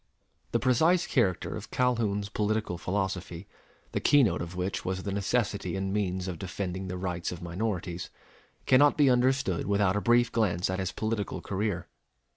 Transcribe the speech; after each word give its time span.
The 0.51 0.57
precise 0.59 1.05
character 1.05 1.55
of 1.55 1.69
Calhoun's 1.69 2.29
political 2.29 2.79
philosophy, 2.79 3.47
the 3.91 3.99
keynote 3.99 4.41
of 4.41 4.55
which 4.55 4.83
was 4.83 5.03
the 5.03 5.11
necessity 5.11 5.75
and 5.75 5.93
means 5.93 6.27
of 6.27 6.39
defending 6.39 6.87
the 6.87 6.97
rights 6.97 7.31
of 7.31 7.43
minorities, 7.43 8.09
cannot 8.65 8.97
be 8.97 9.11
understood 9.11 9.67
without 9.67 9.95
a 9.95 10.01
brief 10.01 10.31
glance 10.31 10.71
at 10.71 10.79
his 10.79 10.91
political 10.91 11.39
career. 11.39 11.87